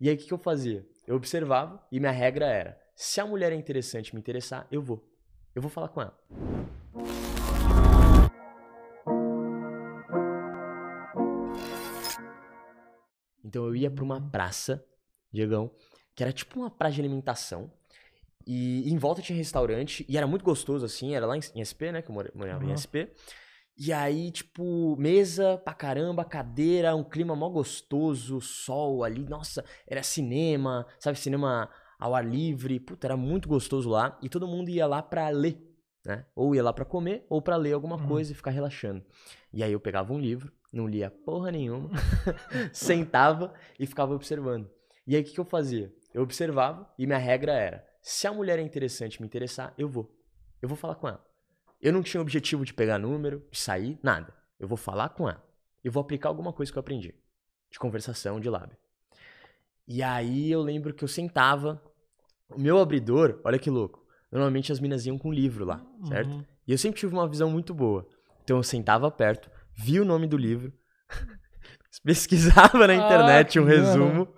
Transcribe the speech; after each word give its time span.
E 0.00 0.08
aí 0.08 0.14
o 0.14 0.18
que, 0.18 0.24
que 0.26 0.32
eu 0.32 0.38
fazia? 0.38 0.86
Eu 1.06 1.14
observava 1.16 1.86
e 1.92 2.00
minha 2.00 2.10
regra 2.12 2.46
era: 2.46 2.80
se 2.94 3.20
a 3.20 3.26
mulher 3.26 3.52
é 3.52 3.54
interessante 3.54 4.14
me 4.14 4.20
interessar, 4.20 4.66
eu 4.70 4.80
vou. 4.80 5.06
Eu 5.54 5.60
vou 5.60 5.70
falar 5.70 5.88
com 5.88 6.00
ela. 6.00 6.18
Então 13.44 13.66
eu 13.66 13.74
ia 13.74 13.90
pra 13.90 14.04
uma 14.04 14.20
praça, 14.20 14.84
Diegão, 15.32 15.70
que 16.14 16.22
era 16.22 16.32
tipo 16.32 16.58
uma 16.60 16.70
praça 16.70 16.94
de 16.94 17.00
alimentação. 17.00 17.70
E 18.46 18.90
em 18.90 18.96
volta 18.96 19.20
tinha 19.20 19.36
restaurante, 19.36 20.04
e 20.08 20.16
era 20.16 20.26
muito 20.26 20.44
gostoso, 20.44 20.84
assim, 20.84 21.14
era 21.14 21.26
lá 21.26 21.36
em, 21.36 21.40
em 21.54 21.60
SP, 21.60 21.92
né? 21.92 22.02
Que 22.02 22.10
eu 22.10 22.14
morava 22.14 22.64
em 22.64 22.68
Uhum. 22.68 22.76
SP. 22.76 23.08
E 23.82 23.94
aí, 23.94 24.30
tipo, 24.30 24.94
mesa 24.98 25.56
pra 25.56 25.72
caramba, 25.72 26.22
cadeira, 26.22 26.94
um 26.94 27.02
clima 27.02 27.34
mó 27.34 27.48
gostoso, 27.48 28.38
sol 28.38 29.02
ali, 29.02 29.24
nossa, 29.26 29.64
era 29.86 30.02
cinema, 30.02 30.86
sabe, 30.98 31.18
cinema 31.18 31.70
ao 31.98 32.14
ar 32.14 32.22
livre, 32.22 32.78
puta, 32.78 33.06
era 33.06 33.16
muito 33.16 33.48
gostoso 33.48 33.88
lá, 33.88 34.18
e 34.20 34.28
todo 34.28 34.46
mundo 34.46 34.68
ia 34.68 34.86
lá 34.86 35.02
pra 35.02 35.30
ler, 35.30 35.58
né? 36.04 36.26
Ou 36.36 36.54
ia 36.54 36.62
lá 36.62 36.74
pra 36.74 36.84
comer, 36.84 37.24
ou 37.30 37.40
pra 37.40 37.56
ler 37.56 37.72
alguma 37.72 37.96
Uhum. 37.96 38.06
coisa 38.06 38.32
e 38.32 38.34
ficar 38.34 38.50
relaxando. 38.50 39.02
E 39.50 39.64
aí 39.64 39.72
eu 39.72 39.80
pegava 39.80 40.12
um 40.12 40.18
livro, 40.18 40.52
não 40.70 40.86
lia 40.86 41.10
porra 41.10 41.50
nenhuma, 41.50 41.88
sentava 42.72 43.54
e 43.78 43.86
ficava 43.86 44.14
observando. 44.14 44.70
E 45.06 45.16
aí 45.16 45.22
o 45.22 45.24
que, 45.24 45.32
que 45.32 45.40
eu 45.40 45.44
fazia? 45.46 45.90
Eu 46.12 46.22
observava 46.22 46.86
e 46.98 47.06
minha 47.06 47.18
regra 47.18 47.52
era: 47.52 47.86
se 48.02 48.26
a 48.26 48.32
mulher 48.32 48.58
é 48.58 48.62
interessante 48.62 49.22
me 49.22 49.26
interessar, 49.26 49.72
eu 49.78 49.88
vou. 49.88 50.14
Eu 50.60 50.68
vou 50.68 50.76
falar 50.76 50.96
com 50.96 51.08
ela. 51.08 51.29
Eu 51.80 51.92
não 51.92 52.02
tinha 52.02 52.20
objetivo 52.20 52.64
de 52.64 52.74
pegar 52.74 52.98
número, 52.98 53.42
de 53.50 53.58
sair, 53.58 53.98
nada. 54.02 54.34
Eu 54.58 54.68
vou 54.68 54.76
falar 54.76 55.10
com 55.10 55.28
ela. 55.28 55.42
E 55.82 55.88
vou 55.88 56.00
aplicar 56.00 56.28
alguma 56.28 56.52
coisa 56.52 56.70
que 56.70 56.76
eu 56.76 56.80
aprendi. 56.80 57.14
De 57.70 57.78
conversação, 57.78 58.38
de 58.38 58.50
lábio. 58.50 58.76
E 59.88 60.02
aí 60.02 60.50
eu 60.50 60.60
lembro 60.60 60.92
que 60.92 61.02
eu 61.02 61.08
sentava. 61.08 61.82
O 62.48 62.60
meu 62.60 62.78
abridor, 62.78 63.40
olha 63.44 63.58
que 63.58 63.70
louco. 63.70 64.04
Normalmente 64.30 64.70
as 64.70 64.78
minas 64.78 65.06
iam 65.06 65.18
com 65.18 65.32
livro 65.32 65.64
lá, 65.64 65.84
certo? 66.06 66.30
Uhum. 66.30 66.44
E 66.66 66.72
eu 66.72 66.78
sempre 66.78 67.00
tive 67.00 67.12
uma 67.12 67.28
visão 67.28 67.50
muito 67.50 67.74
boa. 67.74 68.06
Então 68.44 68.58
eu 68.58 68.62
sentava 68.62 69.10
perto, 69.10 69.50
via 69.74 70.02
o 70.02 70.04
nome 70.04 70.26
do 70.26 70.36
livro, 70.36 70.72
pesquisava 72.04 72.86
na 72.86 72.94
internet 72.94 73.58
Ah, 73.58 73.62
um 73.62 73.64
resumo 73.64 74.28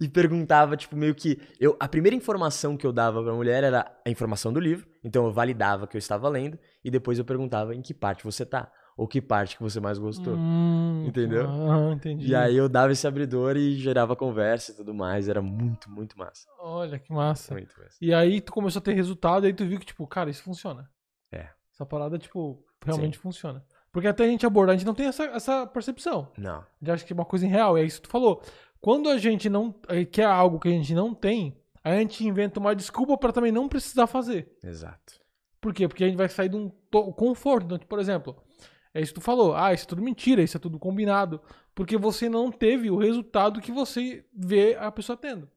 e 0.00 0.08
perguntava, 0.08 0.76
tipo, 0.76 0.96
meio 0.96 1.14
que. 1.14 1.38
Eu, 1.60 1.76
a 1.78 1.86
primeira 1.86 2.16
informação 2.16 2.76
que 2.76 2.86
eu 2.86 2.92
dava 2.92 3.22
pra 3.22 3.34
mulher 3.34 3.62
era 3.62 3.92
a 4.04 4.10
informação 4.10 4.52
do 4.52 4.58
livro. 4.58 4.88
Então 5.04 5.26
eu 5.26 5.32
validava 5.32 5.86
que 5.86 5.96
eu 5.96 5.98
estava 5.98 6.28
lendo 6.28 6.58
e 6.82 6.90
depois 6.90 7.18
eu 7.18 7.24
perguntava 7.24 7.74
em 7.74 7.82
que 7.82 7.92
parte 7.92 8.24
você 8.24 8.46
tá. 8.46 8.72
Ou 8.96 9.06
que 9.06 9.20
parte 9.20 9.56
que 9.56 9.62
você 9.62 9.80
mais 9.80 9.98
gostou. 9.98 10.34
Hum, 10.34 11.04
Entendeu? 11.06 11.48
Ah, 11.48 11.92
entendi. 11.92 12.28
E 12.28 12.34
aí 12.34 12.56
eu 12.56 12.68
dava 12.68 12.92
esse 12.92 13.06
abridor 13.06 13.56
e 13.56 13.74
gerava 13.76 14.14
conversa 14.16 14.72
e 14.72 14.74
tudo 14.74 14.92
mais. 14.92 15.28
Era 15.28 15.40
muito, 15.40 15.90
muito 15.90 16.18
massa. 16.18 16.46
Olha 16.58 16.98
que 16.98 17.12
massa. 17.12 17.54
Muito 17.54 17.72
massa. 17.78 17.96
E 18.00 18.12
aí 18.12 18.40
tu 18.40 18.52
começou 18.52 18.80
a 18.80 18.82
ter 18.82 18.92
resultado, 18.92 19.46
aí 19.46 19.54
tu 19.54 19.64
viu 19.64 19.78
que, 19.78 19.86
tipo, 19.86 20.06
cara, 20.06 20.28
isso 20.28 20.42
funciona. 20.42 20.90
É. 21.32 21.48
Essa 21.72 21.86
parada, 21.86 22.18
tipo, 22.18 22.62
realmente 22.84 23.16
funciona. 23.18 23.64
Porque 23.92 24.06
até 24.06 24.24
a 24.24 24.28
gente 24.28 24.46
abordar, 24.46 24.74
a 24.74 24.76
gente 24.76 24.86
não 24.86 24.94
tem 24.94 25.06
essa, 25.06 25.24
essa 25.24 25.66
percepção. 25.66 26.30
Não. 26.38 26.58
A 26.58 26.66
gente 26.80 26.90
acha 26.90 27.04
que 27.04 27.12
é 27.12 27.14
uma 27.14 27.24
coisa 27.24 27.46
irreal. 27.46 27.76
É 27.76 27.82
isso 27.82 28.00
que 28.00 28.08
tu 28.08 28.12
falou. 28.12 28.42
Quando 28.80 29.08
a 29.08 29.18
gente 29.18 29.48
não 29.48 29.74
eh, 29.88 30.04
quer 30.04 30.24
algo 30.24 30.58
que 30.58 30.68
a 30.68 30.72
gente 30.72 30.94
não 30.94 31.14
tem, 31.14 31.56
a 31.84 31.96
gente 31.96 32.26
inventa 32.26 32.58
uma 32.60 32.74
desculpa 32.74 33.16
pra 33.18 33.32
também 33.32 33.52
não 33.52 33.68
precisar 33.68 34.06
fazer. 34.06 34.56
Exato. 34.62 35.20
Por 35.60 35.74
quê? 35.74 35.86
Porque 35.86 36.04
a 36.04 36.06
gente 36.06 36.16
vai 36.16 36.28
sair 36.28 36.48
de 36.48 36.56
um 36.56 36.70
to- 36.90 37.12
conforto. 37.12 37.66
Então, 37.66 37.78
tipo, 37.78 37.88
por 37.90 37.98
exemplo, 37.98 38.36
é 38.94 39.00
isso 39.00 39.12
que 39.12 39.20
tu 39.20 39.24
falou. 39.24 39.54
Ah, 39.54 39.72
isso 39.74 39.84
é 39.84 39.88
tudo 39.88 40.02
mentira, 40.02 40.42
isso 40.42 40.56
é 40.56 40.60
tudo 40.60 40.78
combinado. 40.78 41.40
Porque 41.74 41.96
você 41.98 42.28
não 42.28 42.50
teve 42.50 42.90
o 42.90 42.96
resultado 42.96 43.60
que 43.60 43.70
você 43.70 44.24
vê 44.34 44.74
a 44.78 44.90
pessoa 44.90 45.16
tendo. 45.16 45.48